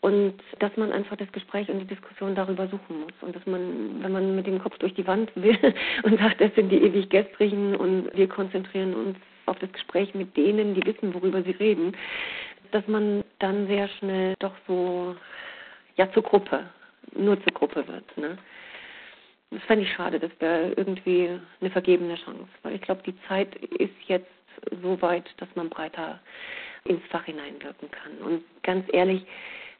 und 0.00 0.34
dass 0.60 0.76
man 0.76 0.92
einfach 0.92 1.16
das 1.16 1.30
Gespräch 1.32 1.68
und 1.68 1.80
die 1.80 1.86
Diskussion 1.86 2.34
darüber 2.34 2.68
suchen 2.68 3.00
muss 3.00 3.12
und 3.20 3.34
dass 3.34 3.44
man, 3.46 4.02
wenn 4.02 4.12
man 4.12 4.36
mit 4.36 4.46
dem 4.46 4.60
Kopf 4.60 4.78
durch 4.78 4.94
die 4.94 5.06
Wand 5.06 5.30
will 5.34 5.58
und 6.04 6.18
sagt, 6.18 6.40
das 6.40 6.54
sind 6.54 6.70
die 6.70 6.82
ewig 6.82 7.10
gestrigen 7.10 7.74
und 7.74 8.10
wir 8.14 8.28
konzentrieren 8.28 8.94
uns 8.94 9.16
auf 9.46 9.58
das 9.58 9.72
Gespräch 9.72 10.14
mit 10.14 10.36
denen, 10.36 10.74
die 10.74 10.84
wissen, 10.84 11.14
worüber 11.14 11.42
sie 11.42 11.52
reden, 11.52 11.96
dass 12.70 12.86
man 12.86 13.24
dann 13.38 13.66
sehr 13.66 13.88
schnell 13.88 14.34
doch 14.38 14.54
so 14.66 15.16
ja 15.96 16.10
zur 16.12 16.22
Gruppe, 16.22 16.64
nur 17.16 17.42
zur 17.42 17.52
Gruppe 17.52 17.86
wird. 17.88 18.16
Ne? 18.16 18.38
Das 19.50 19.62
fände 19.62 19.84
ich 19.84 19.92
schade, 19.92 20.20
das 20.20 20.30
wäre 20.38 20.72
irgendwie 20.76 21.30
eine 21.60 21.70
vergebene 21.70 22.16
Chance, 22.16 22.48
weil 22.62 22.74
ich 22.74 22.82
glaube, 22.82 23.02
die 23.04 23.14
Zeit 23.26 23.56
ist 23.56 23.94
jetzt 24.06 24.30
so 24.82 25.00
weit, 25.00 25.24
dass 25.38 25.48
man 25.54 25.70
breiter 25.70 26.20
ins 26.84 27.04
Fach 27.10 27.24
hineinwirken 27.24 27.90
kann. 27.90 28.18
Und 28.18 28.44
ganz 28.62 28.84
ehrlich, 28.92 29.24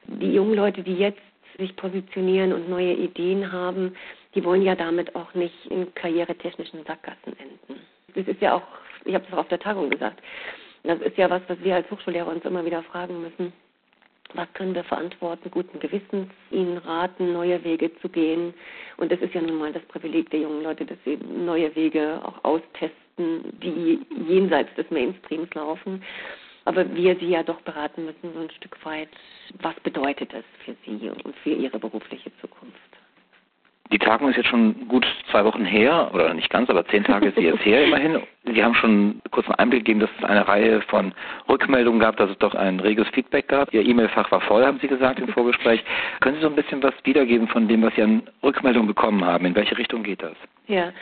die 0.06 0.32
jungen 0.32 0.54
Leute, 0.54 0.82
die 0.82 0.94
jetzt 0.94 1.20
sich 1.58 1.74
positionieren 1.76 2.52
und 2.52 2.68
neue 2.68 2.94
Ideen 2.94 3.50
haben, 3.50 3.94
die 4.34 4.44
wollen 4.44 4.62
ja 4.62 4.74
damit 4.74 5.14
auch 5.16 5.34
nicht 5.34 5.66
in 5.70 5.92
karrieretechnischen 5.94 6.84
Sackgassen 6.84 7.36
enden. 7.38 7.80
Das 8.14 8.26
ist 8.26 8.40
ja 8.40 8.54
auch, 8.54 8.62
ich 9.04 9.14
habe 9.14 9.24
es 9.26 9.32
auch 9.32 9.38
auf 9.38 9.48
der 9.48 9.58
Tagung 9.58 9.90
gesagt, 9.90 10.22
Das 10.84 11.00
ist 11.00 11.16
ja 11.16 11.28
was, 11.28 11.42
was 11.48 11.58
wir 11.62 11.74
als 11.74 11.90
Hochschullehrer 11.90 12.28
uns 12.28 12.44
immer 12.44 12.64
wieder 12.64 12.82
fragen 12.84 13.20
müssen. 13.20 13.52
Was 14.34 14.52
können 14.52 14.74
wir 14.74 14.84
verantworten, 14.84 15.50
guten 15.50 15.80
Gewissens 15.80 16.28
ihnen 16.50 16.76
raten, 16.78 17.32
neue 17.32 17.62
Wege 17.64 17.90
zu 18.00 18.08
gehen? 18.08 18.52
Und 18.98 19.10
das 19.10 19.20
ist 19.20 19.34
ja 19.34 19.40
nun 19.40 19.58
mal 19.58 19.72
das 19.72 19.82
Privileg 19.84 20.30
der 20.30 20.40
jungen 20.40 20.62
Leute, 20.62 20.84
dass 20.84 20.98
sie 21.04 21.16
neue 21.16 21.74
Wege 21.74 22.20
auch 22.22 22.44
austesten, 22.44 23.58
die 23.62 24.00
jenseits 24.28 24.74
des 24.74 24.90
Mainstreams 24.90 25.52
laufen. 25.54 26.02
Aber 26.68 26.84
wir 26.94 27.16
sie 27.16 27.30
ja 27.30 27.42
doch 27.42 27.62
beraten 27.62 28.04
müssen, 28.04 28.34
so 28.34 28.40
ein 28.40 28.50
Stück 28.50 28.76
weit, 28.84 29.08
was 29.62 29.74
bedeutet 29.80 30.34
das 30.34 30.44
für 30.66 30.76
sie 30.84 31.08
und 31.08 31.34
für 31.42 31.48
ihre 31.48 31.78
berufliche 31.78 32.30
Zukunft? 32.42 32.76
Die 33.90 33.98
Tagung 33.98 34.28
ist 34.28 34.36
jetzt 34.36 34.50
schon 34.50 34.86
gut 34.86 35.06
zwei 35.30 35.46
Wochen 35.46 35.64
her, 35.64 36.10
oder 36.12 36.34
nicht 36.34 36.50
ganz, 36.50 36.68
aber 36.68 36.86
zehn 36.88 37.04
Tage 37.04 37.28
ist 37.28 37.36
sie 37.36 37.44
jetzt 37.44 37.64
her 37.64 37.86
immerhin. 37.86 38.20
Sie 38.44 38.62
haben 38.62 38.74
schon 38.74 39.22
kurz 39.30 39.46
einen 39.46 39.54
Einblick 39.54 39.86
gegeben, 39.86 40.00
dass 40.00 40.10
es 40.18 40.24
eine 40.24 40.46
Reihe 40.46 40.82
von 40.82 41.14
Rückmeldungen 41.48 42.00
gab, 42.00 42.18
dass 42.18 42.30
es 42.30 42.36
doch 42.36 42.54
ein 42.54 42.80
reges 42.80 43.08
Feedback 43.14 43.48
gab. 43.48 43.72
Ihr 43.72 43.86
E-Mail-Fach 43.86 44.30
war 44.30 44.42
voll, 44.42 44.62
haben 44.62 44.78
Sie 44.80 44.88
gesagt 44.88 45.20
im 45.20 45.28
Vorgespräch. 45.28 45.82
Können 46.20 46.36
Sie 46.36 46.42
so 46.42 46.48
ein 46.48 46.54
bisschen 46.54 46.82
was 46.82 46.92
wiedergeben 47.04 47.48
von 47.48 47.66
dem, 47.66 47.80
was 47.80 47.94
Sie 47.94 48.02
an 48.02 48.28
Rückmeldungen 48.42 48.88
bekommen 48.88 49.24
haben? 49.24 49.46
In 49.46 49.54
welche 49.54 49.78
Richtung 49.78 50.02
geht 50.02 50.22
das? 50.22 50.36
Ja, 50.66 50.92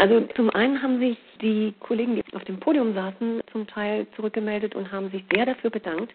also 0.00 0.22
zum 0.34 0.48
einen 0.50 0.80
haben 0.82 0.98
sich 0.98 1.18
die 1.42 1.74
Kollegen, 1.78 2.16
die 2.16 2.24
auf 2.34 2.44
dem 2.44 2.58
Podium 2.58 2.94
saßen, 2.94 3.42
zum 3.52 3.66
Teil 3.66 4.06
zurückgemeldet 4.16 4.74
und 4.74 4.90
haben 4.90 5.10
sich 5.10 5.22
sehr 5.30 5.44
dafür 5.44 5.68
bedankt, 5.68 6.10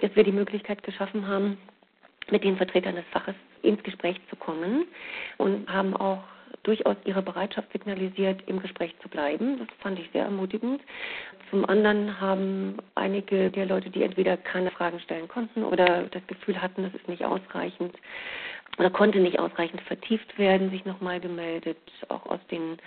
dass 0.00 0.14
wir 0.16 0.24
die 0.24 0.32
Möglichkeit 0.32 0.82
geschaffen 0.82 1.28
haben, 1.28 1.56
mit 2.32 2.42
den 2.42 2.56
Vertretern 2.56 2.96
des 2.96 3.04
Faches 3.12 3.36
ins 3.62 3.80
Gespräch 3.84 4.16
zu 4.28 4.34
kommen 4.34 4.86
und 5.38 5.72
haben 5.72 5.96
auch 5.96 6.24
durchaus 6.64 6.96
ihre 7.04 7.22
Bereitschaft 7.22 7.70
signalisiert, 7.72 8.42
im 8.46 8.60
Gespräch 8.60 8.92
zu 9.00 9.08
bleiben. 9.08 9.58
Das 9.58 9.68
fand 9.78 10.00
ich 10.00 10.10
sehr 10.12 10.24
ermutigend. 10.24 10.80
Zum 11.50 11.64
anderen 11.68 12.20
haben 12.20 12.78
einige 12.96 13.50
der 13.50 13.66
Leute, 13.66 13.88
die 13.90 14.02
entweder 14.02 14.36
keine 14.36 14.72
Fragen 14.72 14.98
stellen 14.98 15.28
konnten 15.28 15.62
oder 15.62 16.04
das 16.10 16.26
Gefühl 16.26 16.60
hatten, 16.60 16.82
das 16.82 16.94
ist 16.94 17.06
nicht 17.08 17.24
ausreichend 17.24 17.94
oder 18.78 18.90
konnte 18.90 19.20
nicht 19.20 19.38
ausreichend 19.38 19.82
vertieft 19.82 20.38
werden, 20.38 20.70
sich 20.70 20.84
nochmal 20.84 21.20
gemeldet, 21.20 21.78
auch 22.08 22.24
aus 22.26 22.40
den 22.50 22.78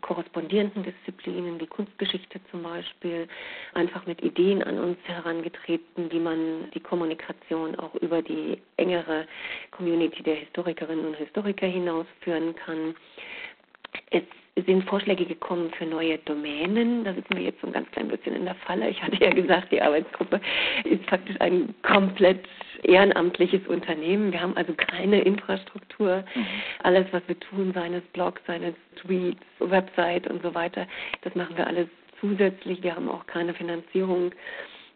korrespondierenden 0.00 0.84
Disziplinen 0.84 1.60
wie 1.60 1.66
Kunstgeschichte 1.66 2.40
zum 2.50 2.62
Beispiel, 2.62 3.28
einfach 3.74 4.06
mit 4.06 4.22
Ideen 4.22 4.62
an 4.62 4.78
uns 4.78 4.98
herangetreten, 5.04 6.10
wie 6.10 6.20
man 6.20 6.70
die 6.72 6.80
Kommunikation 6.80 7.74
auch 7.76 7.94
über 7.96 8.22
die 8.22 8.60
engere 8.76 9.26
Community 9.70 10.22
der 10.22 10.36
Historikerinnen 10.36 11.06
und 11.06 11.16
Historiker 11.16 11.66
hinausführen 11.66 12.54
kann. 12.54 12.94
Es 14.10 14.22
sind 14.62 14.84
Vorschläge 14.84 15.24
gekommen 15.24 15.70
für 15.76 15.86
neue 15.86 16.18
Domänen. 16.18 17.04
Da 17.04 17.14
sitzen 17.14 17.36
wir 17.36 17.42
jetzt 17.42 17.60
so 17.60 17.66
ein 17.66 17.72
ganz 17.72 17.90
klein 17.90 18.08
bisschen 18.08 18.34
in 18.34 18.44
der 18.44 18.54
Falle. 18.54 18.88
Ich 18.88 19.02
hatte 19.02 19.22
ja 19.22 19.30
gesagt, 19.30 19.72
die 19.72 19.82
Arbeitsgruppe 19.82 20.40
ist 20.84 21.04
praktisch 21.06 21.36
ein 21.40 21.74
komplett 21.82 22.46
ehrenamtliches 22.82 23.66
Unternehmen. 23.66 24.32
Wir 24.32 24.40
haben 24.40 24.56
also 24.56 24.72
keine 24.74 25.20
Infrastruktur. 25.20 26.24
Mhm. 26.34 26.46
Alles, 26.82 27.06
was 27.12 27.22
wir 27.26 27.38
tun, 27.40 27.72
seines 27.74 28.02
Blogs, 28.12 28.40
seines 28.46 28.74
Tweets, 28.96 29.42
Website 29.58 30.28
und 30.28 30.42
so 30.42 30.54
weiter, 30.54 30.86
das 31.22 31.34
machen 31.34 31.56
wir 31.56 31.66
alles 31.66 31.88
zusätzlich. 32.20 32.82
Wir 32.82 32.94
haben 32.94 33.08
auch 33.08 33.26
keine 33.26 33.54
Finanzierung. 33.54 34.32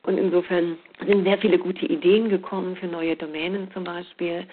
Und 0.05 0.19
insofern 0.19 0.79
sind 1.07 1.25
sehr 1.25 1.39
viele 1.39 1.59
gute 1.59 1.87
Ideen 1.87 2.29
gekommen 2.29 2.75
für 2.77 2.87
neue 2.87 3.17
Domänen 3.17 3.71
zum 3.73 3.85
Beispiel. 3.85 4.47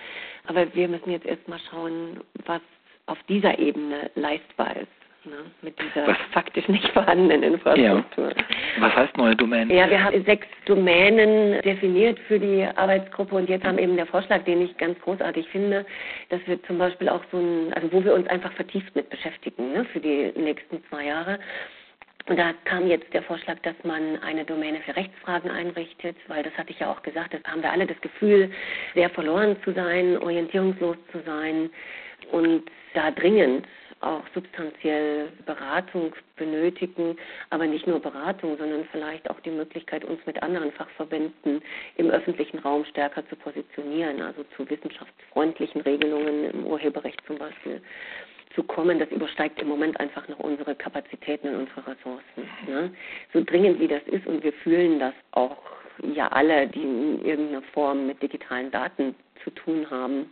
Aber 0.45 0.73
wir 0.75 0.87
müssen 0.87 1.09
jetzt 1.09 1.25
erstmal 1.25 1.59
schauen, 1.71 2.19
was 2.45 2.61
auf 3.07 3.17
dieser 3.27 3.57
Ebene 3.57 4.11
leistbar 4.15 4.77
ist. 4.77 4.98
Ne, 5.25 5.51
mit 5.61 5.77
dieser 5.77 6.07
was? 6.07 6.17
faktisch 6.31 6.65
nicht 6.69 6.87
vorhandenen 6.89 7.43
Infrastruktur. 7.43 8.29
Ja. 8.29 8.35
Was 8.79 8.95
heißt 8.95 9.17
neue 9.17 9.35
Domänen? 9.35 9.69
Ja, 9.69 9.89
wir 9.89 10.01
haben 10.01 10.23
sechs 10.23 10.47
Domänen 10.65 11.61
definiert 11.61 12.17
für 12.19 12.39
die 12.39 12.63
Arbeitsgruppe 12.63 13.35
und 13.35 13.49
jetzt 13.49 13.65
haben 13.65 13.77
eben 13.79 13.97
der 13.97 14.05
Vorschlag, 14.05 14.45
den 14.45 14.61
ich 14.61 14.77
ganz 14.77 14.97
großartig 15.01 15.49
finde, 15.49 15.85
dass 16.29 16.39
wir 16.45 16.63
zum 16.63 16.77
Beispiel 16.77 17.09
auch 17.09 17.21
so 17.33 17.37
ein, 17.37 17.73
also 17.73 17.91
wo 17.91 18.01
wir 18.01 18.13
uns 18.13 18.27
einfach 18.27 18.53
vertieft 18.53 18.95
mit 18.95 19.09
beschäftigen 19.09 19.73
ne, 19.73 19.83
für 19.91 19.99
die 19.99 20.31
nächsten 20.37 20.81
zwei 20.87 21.07
Jahre. 21.07 21.37
Und 22.27 22.37
da 22.37 22.53
kam 22.63 22.87
jetzt 22.87 23.13
der 23.13 23.23
Vorschlag, 23.23 23.59
dass 23.63 23.75
man 23.83 24.21
eine 24.23 24.45
Domäne 24.45 24.79
für 24.81 24.95
Rechtsfragen 24.95 25.51
einrichtet, 25.51 26.15
weil 26.27 26.43
das 26.43 26.53
hatte 26.57 26.71
ich 26.71 26.79
ja 26.79 26.89
auch 26.91 27.01
gesagt, 27.01 27.33
da 27.33 27.51
haben 27.51 27.61
wir 27.61 27.71
alle 27.71 27.87
das 27.87 27.99
Gefühl, 27.99 28.51
sehr 28.93 29.09
verloren 29.09 29.57
zu 29.65 29.73
sein, 29.73 30.17
orientierungslos 30.17 30.95
zu 31.11 31.19
sein 31.25 31.69
und 32.31 32.63
da 32.93 33.11
dringend 33.11 33.65
auch 34.01 34.23
substanziell 34.33 35.29
Beratung 35.45 36.13
benötigen, 36.37 37.17
aber 37.49 37.65
nicht 37.65 37.87
nur 37.87 37.99
Beratung, 37.99 38.57
sondern 38.57 38.85
vielleicht 38.91 39.29
auch 39.29 39.39
die 39.41 39.51
Möglichkeit, 39.51 40.05
uns 40.05 40.19
mit 40.25 40.41
anderen 40.41 40.71
Fachverbänden 40.71 41.61
im 41.97 42.09
öffentlichen 42.09 42.59
Raum 42.59 42.85
stärker 42.85 43.27
zu 43.27 43.35
positionieren, 43.35 44.21
also 44.21 44.43
zu 44.55 44.69
wissenschaftsfreundlichen 44.69 45.81
Regelungen 45.81 46.45
im 46.45 46.65
Urheberrecht 46.65 47.21
zum 47.27 47.37
Beispiel 47.37 47.81
zu 48.55 48.63
kommen, 48.63 48.99
das 48.99 49.09
übersteigt 49.11 49.61
im 49.61 49.67
Moment 49.67 49.99
einfach 49.99 50.27
noch 50.27 50.39
unsere 50.39 50.75
Kapazitäten 50.75 51.49
und 51.49 51.67
unsere 51.67 51.87
Ressourcen. 51.87 52.49
Ne? 52.67 52.91
So 53.33 53.43
dringend 53.43 53.79
wie 53.79 53.87
das 53.87 54.01
ist 54.07 54.25
und 54.25 54.43
wir 54.43 54.53
fühlen 54.53 54.99
das 54.99 55.13
auch 55.31 55.57
ja 56.01 56.27
alle, 56.29 56.67
die 56.67 56.81
in 56.81 57.25
irgendeiner 57.25 57.61
Form 57.73 58.07
mit 58.07 58.21
digitalen 58.21 58.71
Daten 58.71 59.15
zu 59.43 59.51
tun 59.51 59.89
haben, 59.89 60.29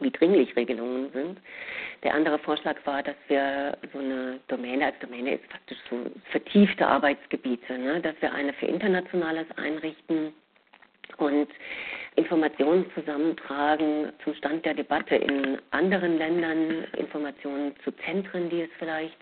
wie 0.00 0.10
dringlich 0.10 0.54
Regelungen 0.56 1.10
sind. 1.12 1.38
Der 2.02 2.14
andere 2.14 2.38
Vorschlag 2.38 2.76
war, 2.84 3.02
dass 3.02 3.16
wir 3.28 3.76
so 3.92 3.98
eine 3.98 4.40
Domäne, 4.48 4.86
als 4.86 4.98
Domäne 5.00 5.34
ist 5.34 5.44
faktisch 5.50 5.78
so 5.88 6.06
vertiefte 6.30 6.86
Arbeitsgebiete, 6.86 7.78
ne, 7.78 8.00
dass 8.00 8.14
wir 8.20 8.32
eine 8.32 8.52
für 8.54 8.66
Internationales 8.66 9.46
einrichten 9.56 10.32
und 11.18 11.48
Informationen 12.16 12.86
zusammentragen 12.94 14.12
zum 14.22 14.34
Stand 14.34 14.64
der 14.64 14.74
Debatte 14.74 15.16
in 15.16 15.58
anderen 15.70 16.18
Ländern, 16.18 16.84
Informationen 16.96 17.74
zu 17.82 17.92
Zentren, 18.04 18.48
die 18.50 18.62
es 18.62 18.70
vielleicht 18.78 19.16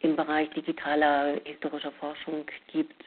im 0.00 0.16
Bereich 0.16 0.48
digitaler 0.50 1.38
historischer 1.44 1.92
Forschung 1.92 2.44
gibt, 2.68 3.02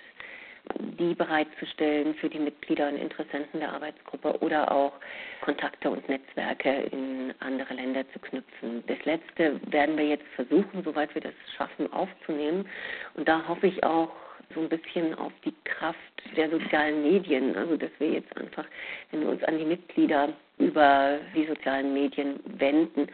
die 1.00 1.14
bereitzustellen 1.14 2.14
für 2.16 2.30
die 2.30 2.40
Mitglieder 2.40 2.90
und 2.90 2.98
Interessenten 2.98 3.60
der 3.60 3.74
Arbeitsgruppe 3.74 4.40
oder 4.42 4.72
auch 4.72 4.94
Kontakte 5.42 5.90
und 5.90 6.08
Netzwerke 6.10 6.70
in 6.92 7.34
andere 7.40 7.74
Länder 7.74 8.04
zu 8.12 8.20
knüpfen. 8.20 8.84
Das 8.88 9.04
Letzte 9.06 9.60
werden 9.72 9.98
wir 9.98 10.06
jetzt 10.06 10.28
versuchen, 10.36 10.84
soweit 10.84 11.14
wir 11.16 11.22
das 11.22 11.34
schaffen, 11.58 11.92
aufzunehmen. 11.94 12.68
Und 13.16 13.28
da 13.28 13.48
hoffe 13.48 13.68
ich 13.68 13.84
auch 13.84 14.12
so 14.54 14.62
ein 14.62 14.70
bisschen 14.70 15.14
auf 15.16 15.32
die 15.46 15.54
Kraft 15.64 15.98
der 16.36 16.50
sozialen 16.50 17.04
Medien. 17.04 17.56
Also, 17.56 17.78
dass 17.78 17.92
wir 18.00 18.10
jetzt 18.10 18.36
einfach, 18.38 18.66
wenn 19.12 19.22
wir 19.22 19.30
uns 19.30 19.44
an 19.44 19.58
die 19.58 19.66
Mitglieder 19.66 20.30
über 20.58 21.20
die 21.36 21.46
sozialen 21.46 21.94
Medien 21.94 22.40
wenden, 22.46 23.08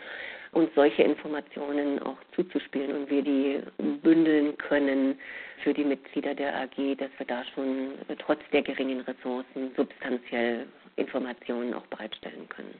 uns 0.56 0.70
solche 0.74 1.04
Informationen 1.04 2.02
auch 2.02 2.18
zuzuspielen 2.34 2.96
und 2.96 3.10
wir 3.10 3.22
die 3.22 3.60
bündeln 4.02 4.58
können 4.58 5.20
für 5.64 5.74
die 5.74 5.84
Mitglieder 5.84 6.34
der 6.34 6.56
AG, 6.56 6.96
dass 6.98 7.10
wir 7.18 7.26
da 7.28 7.44
schon 7.54 7.90
trotz 8.20 8.40
der 8.54 8.62
geringen 8.62 9.02
Ressourcen 9.02 9.72
substanziell 9.76 10.66
Informationen 10.96 11.74
auch 11.74 11.86
bereitstellen 11.88 12.48
können. 12.48 12.74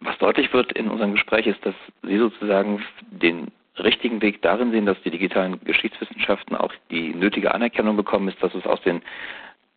Was 0.00 0.18
deutlich 0.18 0.52
wird 0.52 0.72
in 0.72 0.88
unserem 0.90 1.12
Gespräch 1.12 1.46
ist, 1.46 1.64
dass 1.64 1.74
Sie 2.02 2.18
sozusagen 2.18 2.84
den 3.10 3.50
richtigen 3.78 4.20
Weg 4.20 4.42
darin 4.42 4.70
sehen, 4.70 4.84
dass 4.84 5.00
die 5.02 5.10
digitalen 5.10 5.58
Geschichtswissenschaften 5.64 6.54
auch 6.54 6.72
die 6.90 7.14
nötige 7.14 7.54
Anerkennung 7.54 7.96
bekommen, 7.96 8.28
ist, 8.28 8.42
dass 8.42 8.54
es 8.54 8.66
aus 8.66 8.82
den 8.82 9.00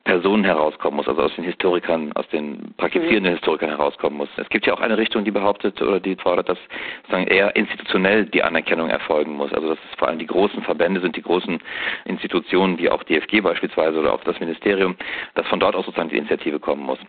Personen 0.08 0.46
herauskommen 0.46 0.96
muss, 0.96 1.08
also 1.08 1.22
aus 1.22 1.36
den 1.36 1.44
Historikern, 1.44 2.14
aus 2.14 2.28
den 2.30 2.74
praktizierenden 2.78 3.34
mhm. 3.34 3.36
Historikern 3.36 3.70
herauskommen 3.70 4.18
muss. 4.18 4.30
Es 4.38 4.48
gibt 4.48 4.66
ja 4.66 4.74
auch 4.74 4.80
eine 4.80 4.98
Richtung, 4.98 5.26
die 5.26 5.32
behauptet 5.32 5.82
oder 5.82 6.00
die 6.00 6.16
fordert, 6.16 6.48
dass 6.48 6.58
sozusagen 7.02 7.28
eher 7.28 7.54
institutionell 7.58 8.26
die 8.26 8.42
Anerkennung 8.42 8.90
erfolgen 8.90 9.34
muss. 9.34 9.52
Also 9.52 9.68
dass 9.68 9.78
es 9.92 10.00
vor 10.00 10.08
allem 10.08 10.18
die 10.18 10.26
großen 10.26 10.64
Verbände 10.64 11.02
sind, 11.02 11.18
die 11.18 11.22
großen 11.22 11.60
Institutionen, 12.06 12.78
wie 12.78 12.90
auch 12.90 13.04
DFG 13.04 13.42
beispielsweise 13.42 14.00
oder 14.00 14.14
auch 14.14 14.24
das 14.24 14.40
Ministerium, 14.40 14.96
dass 15.36 15.46
von 15.48 15.60
dort 15.60 15.76
aus 15.76 15.86
sozusagen 15.86 16.10
die 16.10 16.18
Initiative 16.18 16.60
kommen 16.60 16.84
muss. 16.84 17.00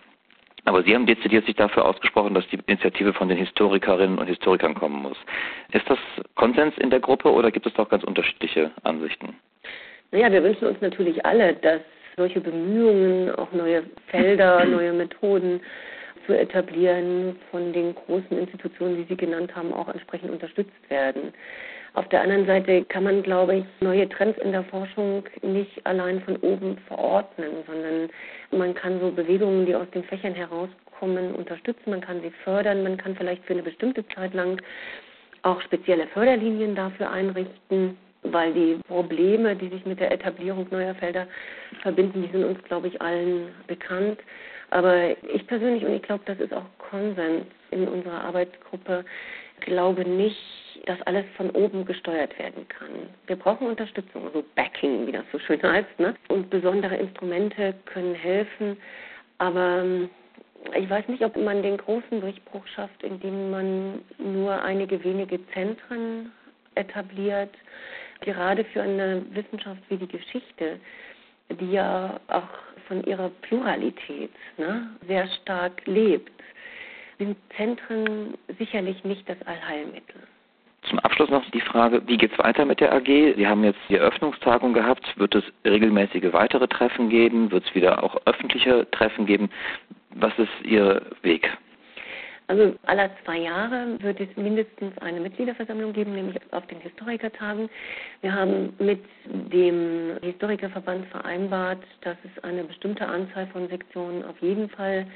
Aber 0.65 0.83
Sie 0.83 0.93
haben 0.93 1.07
dezidiert 1.07 1.47
sich 1.47 1.55
dafür 1.55 1.85
ausgesprochen, 1.85 2.35
dass 2.35 2.47
die 2.49 2.59
Initiative 2.67 3.15
von 3.15 3.29
den 3.29 3.39
Historikerinnen 3.39 4.19
und 4.19 4.27
Historikern 4.27 4.75
kommen 4.75 5.03
muss. 5.03 5.17
Ist 5.73 5.89
das 5.89 5.99
Konsens 6.35 6.77
in 6.79 6.91
der 6.91 7.01
Gruppe 7.01 7.33
oder 7.33 7.53
gibt 7.53 7.65
es 7.65 7.75
doch 7.75 7.89
ganz 7.89 8.03
unterschiedliche 8.03 8.73
Ansichten? 8.83 9.37
Naja, 10.11 10.33
wir 10.33 10.43
wünschen 10.43 10.67
uns 10.67 10.81
natürlich 10.81 11.25
alle, 11.25 11.55
dass 11.55 11.81
solche 12.19 12.41
Bemühungen, 12.41 13.35
auch 13.35 13.51
neue 13.53 13.85
Felder, 14.09 14.65
neue 14.67 14.93
Methoden 14.93 15.61
zu 16.27 16.39
etablieren, 16.39 17.37
von 17.51 17.73
den 17.73 17.95
großen 17.95 18.37
Institutionen, 18.39 18.97
die 18.97 19.07
Sie 19.09 19.17
genannt 19.17 19.57
haben, 19.57 19.73
auch 19.73 19.89
entsprechend 19.89 20.31
unterstützt 20.31 20.91
werden. 20.91 21.33
Auf 21.95 22.07
der 22.11 22.21
anderen 22.21 22.47
Seite 22.47 22.85
kann 22.85 23.05
man, 23.05 23.23
glaube 23.23 23.57
ich, 23.57 23.65
neue 23.81 24.09
Trends 24.09 24.39
in 24.41 24.53
der 24.53 24.63
Forschung 24.65 25.25
nicht 25.43 25.85
allein 25.87 26.21
von 26.21 26.37
oben 26.37 26.77
verordnen, 26.87 27.51
sondern 27.67 28.11
man 28.51 28.75
kann 28.75 29.01
so 29.01 29.11
Bewegungen, 29.11 29.65
die 29.65 29.75
aus 29.75 29.89
den 29.95 30.05
Fächern 30.05 30.35
herauskommen, 30.35 31.35
unterstützen, 31.35 31.91
man 31.91 32.03
kann 32.03 32.21
sie 32.21 32.31
fördern, 32.45 32.83
man 32.83 32.99
kann 32.99 33.17
vielleicht 33.17 33.45
für 33.47 33.55
eine 33.55 33.63
bestimmte 33.63 34.07
Zeit 34.09 34.35
lang 34.35 34.61
auch 35.43 35.61
spezielle 35.63 36.07
Förderlinien 36.09 36.75
dafür 36.75 37.11
einrichten 37.11 37.97
weil 38.23 38.53
die 38.53 38.79
Probleme, 38.87 39.57
die 39.57 39.69
sich 39.69 39.85
mit 39.87 40.01
der 40.01 40.13
Etablierung 40.13 40.67
neuer 40.71 40.95
Felder 40.95 41.27
verbinden, 41.83 42.23
die 42.23 42.33
sind 42.33 42.45
uns, 42.45 42.63
glaube 42.65 42.89
ich, 42.89 43.01
allen 43.01 43.49
bekannt. 43.67 44.19
Aber 44.71 45.11
ich 45.33 45.47
persönlich, 45.47 45.85
und 45.85 45.95
ich 45.95 46.03
glaube, 46.03 46.25
das 46.27 46.39
ist 46.41 46.53
auch 46.53 46.67
Konsens 46.91 47.47
in 47.71 47.89
unserer 47.89 48.25
Arbeitsgruppe, 48.25 49.05
glaube 49.61 50.05
nicht, 50.05 50.37
dass 50.87 51.01
alles 51.03 51.25
von 51.37 51.51
oben 51.51 51.85
gesteuert 51.85 52.39
werden 52.39 52.67
kann. 52.69 52.91
Wir 53.27 53.37
brauchen 53.37 53.67
Unterstützung, 53.67 54.31
so 54.33 54.45
Backing, 54.55 55.07
wie 55.07 55.13
das 55.13 55.25
so 55.33 55.39
schön 55.39 55.63
heißt. 55.63 55.99
Ne? 55.99 56.15
Und 56.29 56.51
besondere 56.51 56.97
Instrumente 56.97 57.75
können 57.87 58.15
helfen. 58.15 58.77
Aber 59.39 59.81
ähm, 59.83 60.11
ich 60.77 60.89
weiß 60.89 61.09
nicht, 61.09 61.25
ob 61.25 61.37
man 61.37 61.63
den 61.63 61.77
großen 61.77 62.21
Durchbruch 62.21 62.67
schafft, 62.75 63.03
indem 63.03 63.51
man 63.51 64.01
nur 64.19 64.63
einige 64.63 65.03
wenige 65.05 65.41
Zentren 65.53 66.33
etabliert. 66.75 67.51
Gerade 68.21 68.65
für 68.65 68.83
eine 68.83 69.25
Wissenschaft 69.31 69.81
wie 69.89 69.97
die 69.97 70.09
Geschichte, 70.09 70.81
die 71.51 71.73
ja 71.73 72.19
auch 72.29 72.49
von 72.87 73.03
ihrer 73.05 73.31
Pluralität 73.43 74.31
ne, 74.57 74.89
sehr 75.07 75.27
stark 75.43 75.87
lebt, 75.87 76.33
sind 77.19 77.37
Zentren 77.57 78.35
sicherlich 78.59 79.03
nicht 79.05 79.29
das 79.29 79.41
Allheilmittel. 79.47 80.17
Zum 80.83 80.99
Abschluss 81.01 81.29
noch 81.29 81.45
die 81.51 81.61
Frage, 81.61 82.03
wie 82.07 82.17
geht 82.17 82.33
es 82.33 82.39
weiter 82.39 82.65
mit 82.65 82.81
der 82.81 82.95
AG? 82.95 83.35
Sie 83.37 83.47
haben 83.47 83.65
jetzt 83.65 83.81
die 83.89 83.97
Eröffnungstagung 83.97 84.73
gehabt. 84.73 85.05
Wird 85.19 85.35
es 85.35 85.45
regelmäßige 85.65 86.33
weitere 86.33 86.69
Treffen 86.69 87.09
geben? 87.09 87.51
Wird 87.51 87.67
es 87.67 87.75
wieder 87.75 88.03
auch 88.03 88.17
öffentliche 88.27 88.89
Treffen 88.93 89.27
geben? 89.27 89.51
Was 90.15 90.33
ist 90.39 90.65
Ihr 90.65 91.03
Weg? 91.23 91.51
Also 92.49 92.75
aller 92.87 93.11
zwei 93.25 93.41
Jahre 93.41 93.99
wird 94.01 94.21
es 94.21 94.35
mindestens 94.37 94.97
eine 94.99 95.21
Mitgliederversammlung 95.21 95.93
geben, 95.93 96.15
nämlich 96.15 96.37
auf 96.51 96.67
den 96.69 96.81
Historikertagen. 96.81 97.69
Wir 98.23 98.35
haben 98.35 98.73
mit 98.79 99.05
dem 99.53 100.17
Historikerverband 100.23 101.07
vereinbart, 101.09 101.83
dass 102.01 102.17
es 102.25 102.43
eine 102.43 102.65
bestimmte 102.65 103.07
Anzahl 103.07 103.47
von 103.49 103.69
Sektionen 103.69 104.25
auf 104.25 104.41
jeden 104.41 104.71
Fall 104.71 105.07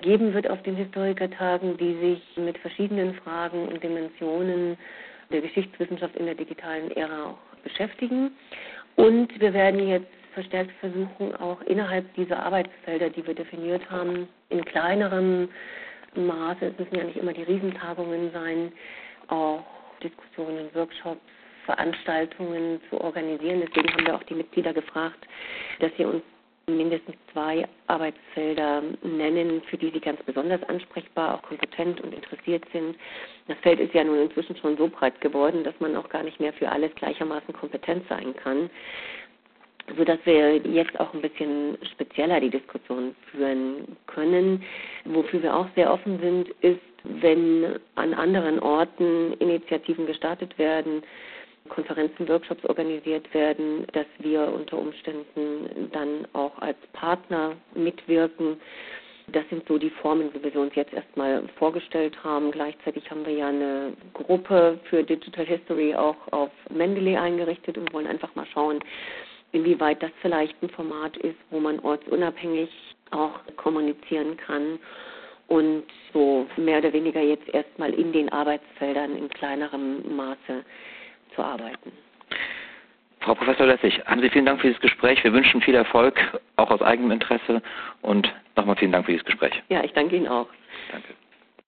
geben 0.00 0.32
wird 0.32 0.48
auf 0.48 0.62
den 0.62 0.74
Historikertagen, 0.74 1.76
die 1.76 1.98
sich 2.00 2.22
mit 2.42 2.56
verschiedenen 2.56 3.12
Fragen 3.12 3.68
und 3.68 3.82
Dimensionen 3.82 4.78
der 5.30 5.42
Geschichtswissenschaft 5.42 6.16
in 6.16 6.24
der 6.24 6.34
digitalen 6.34 6.90
Ära 6.92 7.32
auch 7.32 7.62
beschäftigen. 7.62 8.30
Und 8.96 9.38
wir 9.38 9.52
werden 9.52 9.86
jetzt 9.86 10.08
verstärkt 10.32 10.72
versuchen, 10.80 11.36
auch 11.36 11.60
innerhalb 11.62 12.12
dieser 12.14 12.42
Arbeitsfelder, 12.42 13.10
die 13.10 13.26
wir 13.26 13.34
definiert 13.34 13.90
haben, 13.90 14.28
in 14.48 14.64
kleinerem 14.64 15.50
Maße, 16.14 16.66
es 16.66 16.78
müssen 16.78 16.96
ja 16.96 17.04
nicht 17.04 17.16
immer 17.16 17.32
die 17.32 17.42
Riesentagungen 17.42 18.30
sein, 18.32 18.72
auch 19.28 19.64
Diskussionen, 20.02 20.68
Workshops, 20.74 21.20
Veranstaltungen 21.64 22.80
zu 22.88 23.00
organisieren. 23.00 23.62
Deswegen 23.66 23.92
haben 23.92 24.06
wir 24.06 24.16
auch 24.16 24.22
die 24.24 24.34
Mitglieder 24.34 24.72
gefragt, 24.72 25.26
dass 25.78 25.90
sie 25.96 26.04
uns 26.04 26.22
mindestens 26.66 27.16
zwei 27.32 27.66
Arbeitsfelder 27.88 28.82
nennen, 29.02 29.62
für 29.62 29.76
die 29.76 29.90
sie 29.90 30.00
ganz 30.00 30.22
besonders 30.22 30.62
ansprechbar, 30.68 31.34
auch 31.34 31.42
kompetent 31.42 32.00
und 32.00 32.14
interessiert 32.14 32.64
sind. 32.72 32.96
Das 33.48 33.58
Feld 33.58 33.80
ist 33.80 33.92
ja 33.94 34.04
nun 34.04 34.20
inzwischen 34.20 34.56
schon 34.56 34.76
so 34.76 34.88
breit 34.88 35.20
geworden, 35.20 35.64
dass 35.64 35.74
man 35.80 35.96
auch 35.96 36.08
gar 36.08 36.22
nicht 36.22 36.38
mehr 36.38 36.52
für 36.52 36.70
alles 36.70 36.94
gleichermaßen 36.94 37.52
kompetent 37.54 38.06
sein 38.08 38.34
kann 38.36 38.70
sodass 39.96 40.18
wir 40.24 40.56
jetzt 40.58 40.98
auch 41.00 41.12
ein 41.14 41.22
bisschen 41.22 41.78
spezieller 41.92 42.40
die 42.40 42.50
Diskussion 42.50 43.14
führen 43.30 43.96
können. 44.06 44.62
Wofür 45.04 45.42
wir 45.42 45.56
auch 45.56 45.66
sehr 45.74 45.92
offen 45.92 46.18
sind, 46.20 46.48
ist, 46.60 46.80
wenn 47.04 47.78
an 47.94 48.14
anderen 48.14 48.58
Orten 48.60 49.34
Initiativen 49.38 50.06
gestartet 50.06 50.58
werden, 50.58 51.02
Konferenzen, 51.68 52.28
Workshops 52.28 52.64
organisiert 52.64 53.32
werden, 53.32 53.86
dass 53.92 54.06
wir 54.18 54.52
unter 54.52 54.78
Umständen 54.78 55.90
dann 55.92 56.26
auch 56.32 56.58
als 56.58 56.78
Partner 56.92 57.52
mitwirken. 57.74 58.60
Das 59.28 59.48
sind 59.48 59.66
so 59.68 59.78
die 59.78 59.90
Formen, 59.90 60.30
wie 60.34 60.42
wir 60.42 60.60
uns 60.60 60.74
jetzt 60.74 60.92
erstmal 60.92 61.44
vorgestellt 61.56 62.16
haben. 62.24 62.50
Gleichzeitig 62.50 63.08
haben 63.10 63.24
wir 63.24 63.32
ja 63.32 63.48
eine 63.48 63.92
Gruppe 64.12 64.80
für 64.84 65.04
Digital 65.04 65.46
History 65.46 65.94
auch 65.94 66.16
auf 66.32 66.50
Mendeley 66.68 67.16
eingerichtet 67.16 67.78
und 67.78 67.92
wollen 67.92 68.08
einfach 68.08 68.34
mal 68.34 68.46
schauen, 68.52 68.80
inwieweit 69.52 70.02
das 70.02 70.10
vielleicht 70.20 70.60
ein 70.62 70.70
Format 70.70 71.16
ist, 71.18 71.38
wo 71.50 71.60
man 71.60 71.78
ortsunabhängig 71.80 72.70
auch 73.10 73.40
kommunizieren 73.56 74.36
kann 74.36 74.78
und 75.48 75.84
so 76.12 76.46
mehr 76.56 76.78
oder 76.78 76.92
weniger 76.92 77.20
jetzt 77.20 77.48
erstmal 77.52 77.92
in 77.92 78.12
den 78.12 78.28
Arbeitsfeldern 78.30 79.16
in 79.16 79.28
kleinerem 79.28 80.16
Maße 80.16 80.64
zu 81.34 81.42
arbeiten. 81.42 81.92
Frau 83.20 83.34
Professor 83.34 83.66
Lessig, 83.66 84.00
haben 84.06 84.22
Sie 84.22 84.30
vielen 84.30 84.46
Dank 84.46 84.60
für 84.60 84.68
dieses 84.68 84.80
Gespräch. 84.80 85.22
Wir 85.22 85.32
wünschen 85.32 85.60
viel 85.60 85.74
Erfolg, 85.74 86.18
auch 86.56 86.70
aus 86.70 86.80
eigenem 86.80 87.10
Interesse. 87.10 87.60
Und 88.00 88.32
nochmal 88.56 88.76
vielen 88.76 88.92
Dank 88.92 89.04
für 89.04 89.12
dieses 89.12 89.26
Gespräch. 89.26 89.62
Ja, 89.68 89.84
ich 89.84 89.92
danke 89.92 90.16
Ihnen 90.16 90.28
auch. 90.28 90.48
Danke. 90.90 91.08